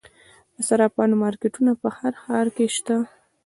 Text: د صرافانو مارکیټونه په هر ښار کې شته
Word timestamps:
د 0.55 0.57
صرافانو 0.67 1.15
مارکیټونه 1.23 1.71
په 1.81 1.87
هر 1.97 2.13
ښار 2.21 2.47
کې 2.55 2.65
شته 2.75 2.95